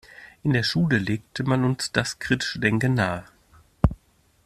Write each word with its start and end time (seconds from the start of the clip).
In 0.41 0.53
der 0.53 0.63
Schule 0.63 0.97
legte 0.97 1.43
man 1.43 1.63
uns 1.63 1.91
das 1.91 2.17
kritische 2.17 2.57
Denken 2.57 2.95
nahe. 2.95 3.23